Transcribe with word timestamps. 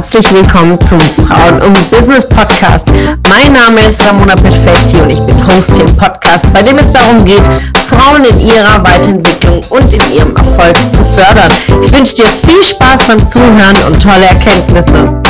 herzlich 0.00 0.32
willkommen 0.32 0.80
zum 0.80 0.98
Frauen 0.98 1.60
und 1.60 1.90
Business 1.90 2.26
Podcast. 2.26 2.90
Mein 3.28 3.52
Name 3.52 3.86
ist 3.86 4.02
Ramona 4.02 4.34
Perfetti 4.34 4.96
und 4.96 5.10
ich 5.10 5.20
bin 5.20 5.46
Host 5.46 5.76
hier 5.76 5.84
im 5.84 5.94
Podcast, 5.94 6.50
bei 6.54 6.62
dem 6.62 6.78
es 6.78 6.90
darum 6.90 7.22
geht, 7.22 7.42
Frauen 7.86 8.24
in 8.24 8.40
ihrer 8.40 8.82
Weiterentwicklung 8.82 9.60
und 9.68 9.92
in 9.92 10.00
ihrem 10.10 10.34
Erfolg 10.34 10.74
zu 10.96 11.04
fördern. 11.04 11.52
Ich 11.84 11.92
wünsche 11.92 12.14
dir 12.14 12.24
viel 12.24 12.62
Spaß 12.62 13.08
beim 13.08 13.28
Zuhören 13.28 13.76
und 13.88 14.02
tolle 14.02 14.24
Erkenntnisse. 14.24 15.20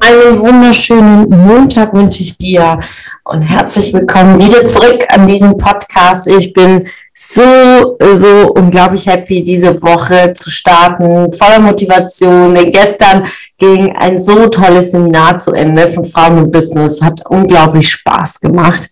Einen 0.00 0.40
wunderschönen 0.40 1.28
Montag 1.28 1.92
wünsche 1.92 2.22
ich 2.22 2.38
dir 2.38 2.80
und 3.24 3.42
herzlich 3.42 3.92
willkommen 3.92 4.38
wieder 4.38 4.64
zurück 4.64 5.04
an 5.10 5.26
diesem 5.26 5.58
Podcast. 5.58 6.26
Ich 6.28 6.54
bin 6.54 6.82
so, 7.20 7.98
so 8.12 8.52
unglaublich 8.52 9.06
happy, 9.06 9.42
diese 9.42 9.82
Woche 9.82 10.32
zu 10.34 10.50
starten, 10.50 11.32
voller 11.32 11.58
Motivation. 11.58 12.54
Gestern 12.70 13.24
ging 13.58 13.96
ein 13.96 14.18
so 14.18 14.46
tolles 14.46 14.92
Seminar 14.92 15.38
zu 15.38 15.52
Ende 15.52 15.88
von 15.88 16.04
Frauen 16.04 16.44
und 16.44 16.52
Business, 16.52 17.02
hat 17.02 17.20
unglaublich 17.28 17.90
Spaß 17.90 18.40
gemacht 18.40 18.90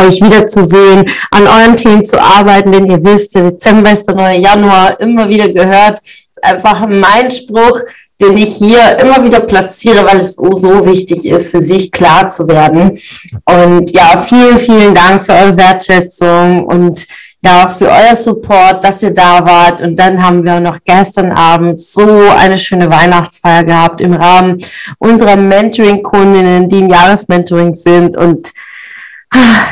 euch 0.00 0.20
wiederzusehen, 0.22 1.04
an 1.32 1.46
euren 1.46 1.74
Themen 1.76 2.04
zu 2.04 2.20
arbeiten, 2.22 2.70
denn 2.70 2.86
ihr 2.86 3.02
wisst, 3.02 3.34
der 3.34 3.50
Dezember 3.50 3.90
ist 3.90 4.06
der 4.06 4.14
neue 4.14 4.38
Januar, 4.38 4.98
immer 5.00 5.28
wieder 5.28 5.48
gehört, 5.48 5.98
ist 5.98 6.42
einfach 6.42 6.86
mein 6.86 7.30
Spruch, 7.30 7.80
den 8.20 8.36
ich 8.36 8.56
hier 8.56 8.98
immer 8.98 9.22
wieder 9.22 9.40
platziere, 9.40 10.04
weil 10.04 10.18
es 10.18 10.34
so, 10.34 10.84
wichtig 10.84 11.26
ist, 11.26 11.50
für 11.50 11.60
sich 11.60 11.92
klar 11.92 12.28
zu 12.28 12.48
werden. 12.48 12.98
Und 13.44 13.92
ja, 13.92 14.16
vielen, 14.16 14.58
vielen 14.58 14.94
Dank 14.94 15.24
für 15.24 15.32
eure 15.32 15.56
Wertschätzung 15.56 16.64
und 16.64 17.06
ja, 17.40 17.68
für 17.68 17.88
euer 17.88 18.16
Support, 18.16 18.82
dass 18.82 19.02
ihr 19.04 19.14
da 19.14 19.46
wart. 19.46 19.80
Und 19.80 19.96
dann 19.96 20.20
haben 20.20 20.44
wir 20.44 20.58
noch 20.58 20.78
gestern 20.84 21.30
Abend 21.32 21.78
so 21.78 22.02
eine 22.36 22.58
schöne 22.58 22.90
Weihnachtsfeier 22.90 23.62
gehabt 23.62 24.00
im 24.00 24.14
Rahmen 24.14 24.58
unserer 24.98 25.36
Mentoring-Kundinnen, 25.36 26.68
die 26.68 26.80
im 26.80 26.90
Jahresmentoring 26.90 27.76
sind. 27.76 28.16
Und 28.16 28.52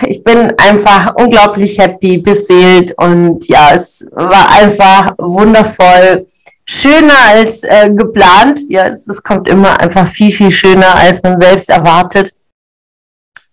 ich 0.07 0.23
bin 0.23 0.53
einfach 0.59 1.15
unglaublich 1.17 1.79
happy, 1.79 2.19
beseelt 2.19 2.95
und 2.99 3.49
ja, 3.49 3.71
es 3.75 4.07
war 4.13 4.51
einfach 4.51 5.15
wundervoll 5.19 6.27
schöner 6.67 7.19
als 7.31 7.63
äh, 7.63 7.91
geplant. 7.91 8.61
Ja, 8.69 8.85
es, 8.85 9.07
es 9.07 9.23
kommt 9.23 9.49
immer 9.49 9.81
einfach 9.81 10.07
viel, 10.07 10.33
viel 10.33 10.51
schöner, 10.51 10.95
als 10.97 11.23
man 11.23 11.41
selbst 11.41 11.71
erwartet. 11.71 12.33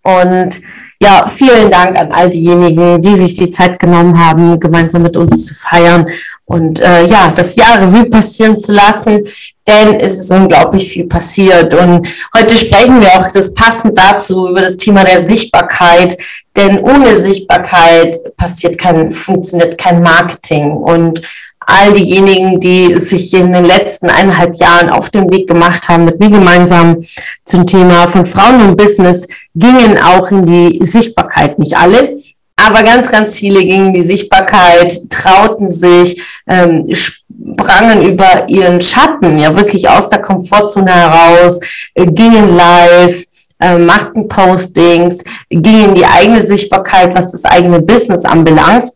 Und 0.02 0.60
ja, 1.00 1.26
vielen 1.28 1.70
Dank 1.70 1.98
an 1.98 2.12
all 2.12 2.30
diejenigen, 2.30 3.00
die 3.00 3.14
sich 3.14 3.34
die 3.34 3.50
Zeit 3.50 3.78
genommen 3.78 4.18
haben, 4.18 4.60
gemeinsam 4.60 5.02
mit 5.02 5.16
uns 5.16 5.46
zu 5.46 5.54
feiern 5.54 6.06
und 6.46 6.78
äh, 6.78 7.04
ja, 7.06 7.32
das 7.34 7.56
Jahr 7.56 7.80
Revue 7.80 8.04
passieren 8.04 8.58
zu 8.58 8.72
lassen, 8.72 9.20
denn 9.66 9.98
es 9.98 10.18
ist 10.18 10.30
unglaublich 10.30 10.90
viel 10.90 11.06
passiert. 11.06 11.72
Und 11.72 12.06
heute 12.36 12.54
sprechen 12.54 13.00
wir 13.00 13.08
auch 13.18 13.30
das 13.30 13.54
passend 13.54 13.96
dazu 13.96 14.48
über 14.48 14.60
das 14.60 14.76
Thema 14.76 15.04
der 15.04 15.18
Sichtbarkeit, 15.18 16.16
denn 16.54 16.78
ohne 16.80 17.14
Sichtbarkeit 17.14 18.16
passiert 18.36 18.78
kein, 18.78 19.10
funktioniert 19.10 19.78
kein 19.78 20.02
Marketing. 20.02 20.70
Und 20.72 21.22
all 21.66 21.92
diejenigen, 21.92 22.60
die 22.60 22.98
sich 22.98 23.32
in 23.34 23.52
den 23.52 23.64
letzten 23.64 24.08
eineinhalb 24.08 24.56
Jahren 24.56 24.90
auf 24.90 25.10
den 25.10 25.30
Weg 25.30 25.48
gemacht 25.48 25.88
haben, 25.88 26.04
mit 26.04 26.20
mir 26.20 26.30
gemeinsam 26.30 27.02
zum 27.44 27.66
Thema 27.66 28.06
von 28.06 28.26
Frauen 28.26 28.60
und 28.60 28.76
Business, 28.76 29.26
gingen 29.54 29.98
auch 29.98 30.30
in 30.30 30.44
die 30.44 30.78
Sichtbarkeit. 30.84 31.58
Nicht 31.58 31.76
alle, 31.76 32.16
aber 32.56 32.82
ganz, 32.82 33.10
ganz 33.10 33.38
viele 33.38 33.60
gingen 33.60 33.88
in 33.88 33.94
die 33.94 34.02
Sichtbarkeit, 34.02 35.10
trauten 35.10 35.70
sich, 35.70 36.22
ähm, 36.46 36.84
sprangen 36.92 38.02
über 38.02 38.48
ihren 38.48 38.80
Schatten, 38.80 39.38
ja 39.38 39.56
wirklich 39.56 39.88
aus 39.88 40.08
der 40.08 40.22
Komfortzone 40.22 40.92
heraus, 40.92 41.60
äh, 41.94 42.06
gingen 42.06 42.56
live, 42.56 43.24
äh, 43.60 43.78
machten 43.78 44.28
Postings, 44.28 45.22
gingen 45.50 45.90
in 45.90 45.94
die 45.94 46.06
eigene 46.06 46.40
Sichtbarkeit, 46.40 47.14
was 47.14 47.32
das 47.32 47.44
eigene 47.44 47.80
Business 47.80 48.24
anbelangt 48.24 48.90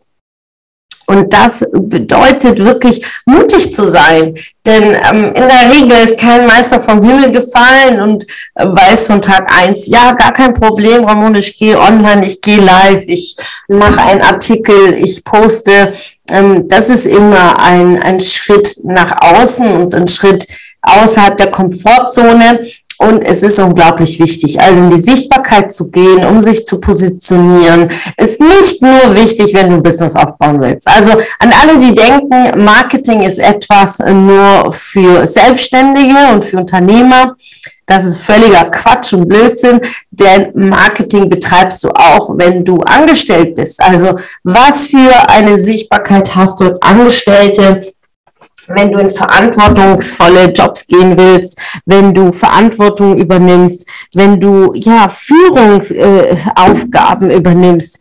und 1.09 1.33
das 1.33 1.65
bedeutet 1.71 2.63
wirklich 2.63 3.03
mutig 3.25 3.73
zu 3.73 3.85
sein. 3.85 4.35
Denn 4.63 4.83
ähm, 4.83 5.33
in 5.33 5.47
der 5.47 5.71
Regel 5.73 6.03
ist 6.03 6.19
kein 6.19 6.45
Meister 6.45 6.79
vom 6.79 7.01
Himmel 7.01 7.31
gefallen 7.31 7.99
und 7.99 8.27
äh, 8.53 8.67
weiß 8.67 9.07
von 9.07 9.19
Tag 9.19 9.51
eins, 9.51 9.87
ja, 9.87 10.11
gar 10.11 10.31
kein 10.33 10.53
Problem, 10.53 11.05
Ramon, 11.05 11.33
ich 11.33 11.57
gehe 11.57 11.79
online, 11.79 12.27
ich 12.27 12.41
gehe 12.41 12.61
live, 12.61 13.05
ich 13.07 13.35
mache 13.67 13.99
einen 13.99 14.21
Artikel, 14.21 14.93
ich 15.03 15.23
poste. 15.23 15.93
Ähm, 16.29 16.67
das 16.67 16.89
ist 16.89 17.07
immer 17.07 17.59
ein, 17.59 17.99
ein 17.99 18.19
Schritt 18.19 18.79
nach 18.83 19.15
außen 19.19 19.67
und 19.67 19.95
ein 19.95 20.07
Schritt 20.07 20.45
außerhalb 20.83 21.37
der 21.37 21.49
Komfortzone. 21.49 22.67
Und 23.01 23.23
es 23.23 23.43
ist 23.43 23.57
unglaublich 23.59 24.19
wichtig, 24.19 24.59
also 24.59 24.81
in 24.81 24.89
die 24.89 24.99
Sichtbarkeit 24.99 25.71
zu 25.71 25.89
gehen, 25.89 26.25
um 26.25 26.41
sich 26.41 26.67
zu 26.67 26.81
positionieren, 26.81 27.87
ist 28.17 28.41
nicht 28.41 28.81
nur 28.81 29.15
wichtig, 29.15 29.53
wenn 29.53 29.69
du 29.69 29.81
Business 29.81 30.17
aufbauen 30.17 30.59
willst. 30.59 30.85
Also 30.85 31.11
an 31.39 31.53
alle, 31.53 31.79
die 31.79 31.93
denken, 31.93 32.61
Marketing 32.61 33.21
ist 33.21 33.39
etwas 33.39 33.99
nur 33.99 34.69
für 34.73 35.25
Selbstständige 35.25 36.33
und 36.33 36.43
für 36.43 36.57
Unternehmer. 36.57 37.35
Das 37.85 38.03
ist 38.03 38.17
völliger 38.17 38.65
Quatsch 38.65 39.13
und 39.13 39.29
Blödsinn, 39.29 39.79
denn 40.11 40.51
Marketing 40.53 41.29
betreibst 41.29 41.81
du 41.85 41.91
auch, 41.91 42.31
wenn 42.37 42.65
du 42.65 42.81
angestellt 42.81 43.55
bist. 43.55 43.81
Also 43.81 44.19
was 44.43 44.87
für 44.87 45.29
eine 45.29 45.57
Sichtbarkeit 45.57 46.35
hast 46.35 46.59
du 46.59 46.65
als 46.65 46.81
Angestellte? 46.81 47.93
Wenn 48.69 48.91
du 48.91 48.99
in 48.99 49.09
verantwortungsvolle 49.09 50.51
Jobs 50.51 50.85
gehen 50.87 51.17
willst, 51.17 51.59
wenn 51.85 52.13
du 52.13 52.31
Verantwortung 52.31 53.17
übernimmst, 53.17 53.89
wenn 54.13 54.39
du 54.39 54.73
ja 54.73 55.09
Führungsaufgaben 55.09 57.31
äh, 57.31 57.35
übernimmst, 57.35 57.99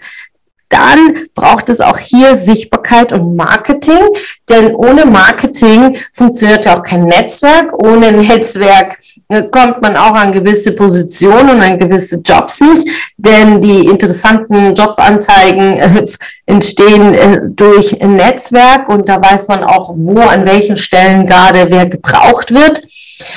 dann 0.68 1.26
braucht 1.34 1.70
es 1.70 1.80
auch 1.80 1.98
hier 1.98 2.34
Sichtbarkeit 2.34 3.12
und 3.12 3.36
Marketing, 3.36 4.08
denn 4.48 4.74
ohne 4.74 5.06
Marketing 5.06 5.96
funktioniert 6.12 6.68
auch 6.68 6.82
kein 6.82 7.04
Netzwerk. 7.04 7.72
Ohne 7.72 8.12
Netzwerk 8.28 8.98
äh, 9.28 9.44
kommt 9.44 9.82
man 9.82 9.96
auch 9.96 10.12
an 10.12 10.32
gewisse 10.32 10.72
Positionen 10.72 11.50
und 11.50 11.62
an 11.62 11.78
gewisse 11.78 12.20
Jobs 12.24 12.60
nicht, 12.60 12.88
denn 13.16 13.60
die 13.60 13.86
interessanten 13.86 14.74
Jobanzeigen 14.74 15.78
äh, 15.78 16.06
entstehen 16.46 17.14
äh, 17.14 17.40
durch 17.50 18.00
ein 18.00 18.16
Netzwerk 18.16 18.88
und 18.88 19.08
da 19.08 19.22
weiß 19.22 19.48
man 19.48 19.64
auch, 19.64 19.92
wo 19.94 20.20
an 20.20 20.46
welchen 20.46 20.76
Stellen 20.76 21.24
gerade 21.24 21.70
wer 21.70 21.86
gebraucht 21.86 22.52
wird. 22.52 22.82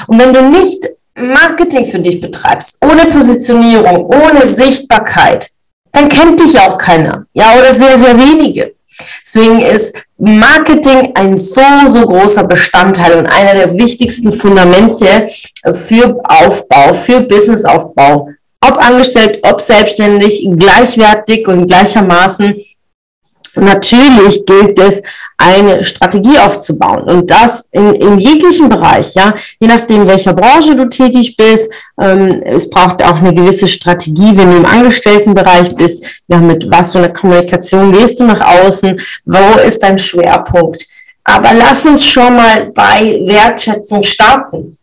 Und 0.08 0.20
wenn 0.20 0.34
du 0.34 0.44
nicht 0.44 0.88
Marketing 1.16 1.86
für 1.86 2.00
dich 2.00 2.22
betreibst, 2.22 2.78
ohne 2.82 3.08
Positionierung, 3.08 4.06
ohne 4.06 4.46
Sichtbarkeit, 4.46 5.50
dann 5.92 6.08
kennt 6.08 6.40
dich 6.40 6.58
auch 6.60 6.78
keiner, 6.78 7.26
ja, 7.34 7.56
oder 7.58 7.72
sehr, 7.72 7.98
sehr 7.98 8.18
wenige. 8.18 8.74
Deswegen 9.24 9.60
ist 9.62 9.96
Marketing 10.18 11.12
ein 11.16 11.36
so, 11.36 11.64
so 11.88 12.06
großer 12.06 12.44
Bestandteil 12.44 13.18
und 13.18 13.28
einer 13.28 13.56
der 13.56 13.78
wichtigsten 13.78 14.32
Fundamente 14.32 15.28
für 15.72 16.20
Aufbau, 16.24 16.94
für 16.94 17.22
Businessaufbau. 17.22 18.30
Ob 18.64 18.78
angestellt, 18.78 19.40
ob 19.42 19.60
selbstständig, 19.60 20.48
gleichwertig 20.56 21.48
und 21.48 21.66
gleichermaßen 21.66 22.62
natürlich 23.56 24.46
gilt 24.46 24.80
es, 24.80 25.02
eine 25.38 25.84
Strategie 25.84 26.38
aufzubauen 26.38 27.04
und 27.04 27.32
das 27.32 27.66
in, 27.72 27.96
in 27.96 28.20
jeglichen 28.20 28.70
Bereich, 28.70 29.16
ja, 29.16 29.34
je 29.60 29.68
nachdem, 29.68 30.06
welcher 30.06 30.34
Branche 30.34 30.76
du 30.76 30.88
tätig 30.88 31.36
bist. 31.36 31.72
Ähm, 32.00 32.44
es 32.46 32.70
braucht 32.70 33.04
auch 33.04 33.16
eine 33.16 33.34
gewisse 33.34 33.68
Strategie, 33.68 34.38
wenn 34.38 34.52
du 34.52 34.58
im 34.58 34.66
Angestelltenbereich 34.66 35.76
bist, 35.76 36.06
ja, 36.28 36.38
mit 36.38 36.70
was 36.70 36.92
für 36.92 37.00
einer 37.00 37.10
Kommunikation 37.10 37.92
gehst 37.92 38.20
du 38.20 38.26
nach 38.26 38.42
außen, 38.42 39.00
wo 39.26 39.60
ist 39.60 39.82
dein 39.82 39.98
Schwerpunkt. 39.98 40.86
Aber 41.24 41.54
lass 41.54 41.86
uns 41.86 42.04
schon 42.06 42.36
mal 42.36 42.72
bei 42.74 43.22
Wertschätzung 43.26 44.04
starten. 44.04 44.78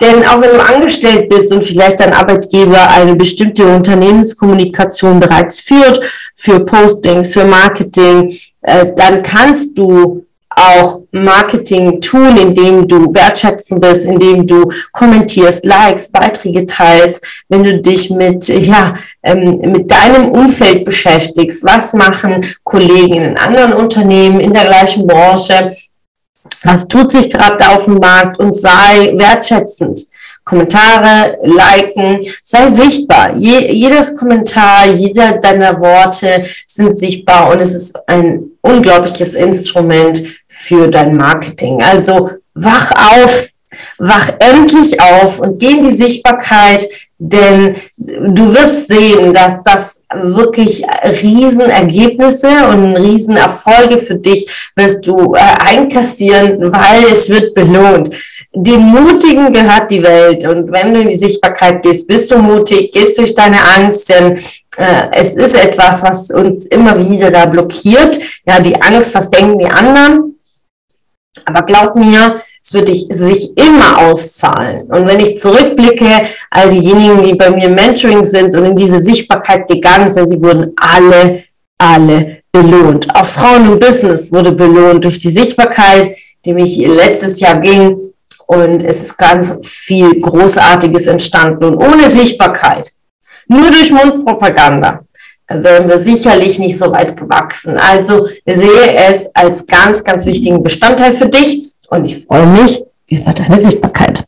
Denn 0.00 0.24
auch 0.24 0.40
wenn 0.40 0.52
du 0.52 0.64
angestellt 0.64 1.28
bist 1.28 1.52
und 1.52 1.62
vielleicht 1.62 2.00
dein 2.00 2.14
Arbeitgeber 2.14 2.88
eine 2.88 3.16
bestimmte 3.16 3.66
Unternehmenskommunikation 3.66 5.20
bereits 5.20 5.60
führt, 5.60 6.00
für 6.34 6.60
Postings, 6.60 7.34
für 7.34 7.44
Marketing, 7.44 8.34
äh, 8.62 8.86
dann 8.96 9.22
kannst 9.22 9.76
du 9.76 10.24
auch 10.48 11.02
Marketing 11.12 12.00
tun, 12.00 12.36
indem 12.36 12.86
du 12.86 13.12
wertschätzen 13.14 13.78
bist, 13.78 14.04
indem 14.04 14.46
du 14.46 14.70
kommentierst, 14.92 15.64
likes, 15.64 16.08
Beiträge 16.08 16.66
teilst, 16.66 17.24
wenn 17.48 17.62
du 17.62 17.80
dich 17.80 18.10
mit, 18.10 18.46
ja, 18.48 18.94
ähm, 19.22 19.58
mit 19.58 19.90
deinem 19.90 20.30
Umfeld 20.30 20.84
beschäftigst. 20.84 21.64
Was 21.64 21.92
machen 21.92 22.44
Kollegen 22.64 23.14
in 23.14 23.38
anderen 23.38 23.72
Unternehmen 23.74 24.40
in 24.40 24.52
der 24.52 24.64
gleichen 24.64 25.06
Branche? 25.06 25.72
Was 26.62 26.86
tut 26.88 27.12
sich 27.12 27.30
gerade 27.30 27.68
auf 27.70 27.84
dem 27.84 27.94
Markt 27.94 28.38
und 28.38 28.54
sei 28.54 29.12
wertschätzend. 29.16 30.06
Kommentare, 30.44 31.38
liken, 31.42 32.26
sei 32.42 32.66
sichtbar. 32.66 33.36
Je, 33.36 33.72
jedes 33.72 34.16
Kommentar, 34.16 34.86
jeder 34.86 35.34
deiner 35.34 35.78
Worte 35.78 36.44
sind 36.66 36.98
sichtbar 36.98 37.52
und 37.52 37.60
es 37.60 37.74
ist 37.74 38.08
ein 38.08 38.50
unglaubliches 38.62 39.34
Instrument 39.34 40.22
für 40.48 40.88
dein 40.88 41.16
Marketing. 41.16 41.82
Also 41.82 42.30
wach 42.54 42.90
auf, 42.90 43.49
wach 43.98 44.30
endlich 44.38 45.00
auf 45.00 45.38
und 45.38 45.58
geh 45.58 45.72
in 45.76 45.82
die 45.82 45.94
Sichtbarkeit, 45.94 46.88
denn 47.18 47.76
du 47.98 48.54
wirst 48.54 48.88
sehen, 48.88 49.34
dass 49.34 49.62
das 49.62 50.02
wirklich 50.14 50.82
Riesenergebnisse 51.04 52.48
und 52.68 52.96
Riesenerfolge 52.96 53.98
für 53.98 54.14
dich 54.14 54.50
wirst 54.74 55.06
du 55.06 55.34
äh, 55.34 55.40
einkassieren, 55.40 56.72
weil 56.72 57.04
es 57.12 57.28
wird 57.28 57.54
belohnt. 57.54 58.10
Den 58.54 58.80
Mutigen 58.80 59.52
gehört 59.52 59.90
die 59.90 60.02
Welt 60.02 60.44
und 60.46 60.72
wenn 60.72 60.94
du 60.94 61.02
in 61.02 61.08
die 61.10 61.16
Sichtbarkeit 61.16 61.82
gehst, 61.82 62.08
bist 62.08 62.30
du 62.32 62.38
mutig, 62.38 62.92
gehst 62.92 63.18
durch 63.18 63.34
deine 63.34 63.62
Angst, 63.76 64.08
denn 64.08 64.38
äh, 64.78 65.04
es 65.12 65.36
ist 65.36 65.54
etwas, 65.54 66.02
was 66.02 66.30
uns 66.30 66.64
immer 66.66 66.98
wieder 67.08 67.30
da 67.30 67.44
blockiert. 67.44 68.18
Ja, 68.46 68.60
die 68.60 68.80
Angst, 68.80 69.14
was 69.14 69.28
denken 69.28 69.58
die 69.58 69.66
anderen? 69.66 70.38
Aber 71.44 71.62
glaub 71.62 71.96
mir, 71.96 72.40
es 72.62 72.74
wird 72.74 72.88
sich 72.88 73.56
immer 73.56 73.98
auszahlen. 74.06 74.82
Und 74.82 75.06
wenn 75.06 75.20
ich 75.20 75.38
zurückblicke, 75.38 76.08
all 76.50 76.68
diejenigen, 76.68 77.22
die 77.22 77.34
bei 77.34 77.50
mir 77.50 77.70
Mentoring 77.70 78.24
sind 78.24 78.54
und 78.54 78.64
in 78.64 78.76
diese 78.76 79.00
Sichtbarkeit 79.00 79.66
gegangen 79.66 80.12
sind, 80.12 80.30
die 80.30 80.40
wurden 80.40 80.72
alle, 80.76 81.44
alle 81.78 82.42
belohnt. 82.52 83.14
Auch 83.14 83.24
Frauen 83.24 83.72
im 83.72 83.78
Business 83.78 84.30
wurde 84.30 84.52
belohnt 84.52 85.04
durch 85.04 85.18
die 85.18 85.30
Sichtbarkeit, 85.30 86.10
die 86.44 86.52
mich 86.52 86.76
letztes 86.76 87.40
Jahr 87.40 87.58
ging. 87.58 87.98
Und 88.46 88.82
es 88.82 89.02
ist 89.02 89.16
ganz 89.16 89.56
viel 89.62 90.20
Großartiges 90.20 91.06
entstanden. 91.06 91.64
Und 91.64 91.76
ohne 91.76 92.10
Sichtbarkeit, 92.10 92.90
nur 93.46 93.70
durch 93.70 93.90
Mundpropaganda, 93.90 95.00
wären 95.48 95.88
wir 95.88 95.98
sicherlich 95.98 96.58
nicht 96.58 96.76
so 96.76 96.92
weit 96.92 97.16
gewachsen. 97.16 97.76
Also 97.78 98.26
sehe 98.46 98.94
es 99.08 99.34
als 99.34 99.66
ganz, 99.66 100.04
ganz 100.04 100.26
wichtigen 100.26 100.62
Bestandteil 100.62 101.12
für 101.12 101.28
dich 101.28 101.69
und 101.90 102.04
ich 102.06 102.24
freue 102.24 102.46
mich 102.46 102.82
über 103.08 103.32
deine 103.32 103.60
Sichtbarkeit. 103.60 104.24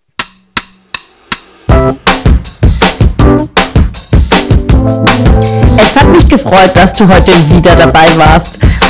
Es 5.78 5.96
hat 5.96 6.08
mich 6.08 6.28
gefreut, 6.28 6.72
dass 6.74 6.92
du 6.94 7.08
heute 7.08 7.32
wieder 7.50 7.76
dabei 7.76 8.16
warst. 8.16 8.58